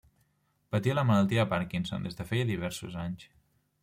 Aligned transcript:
Patia 0.75 0.95
la 0.99 1.03
malaltia 1.09 1.43
de 1.45 1.45
Parkinson 1.51 2.07
des 2.09 2.17
de 2.21 2.25
feia 2.31 2.47
diversos 2.53 2.97
anys. 3.03 3.27